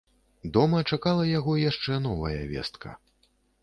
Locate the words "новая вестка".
2.09-3.01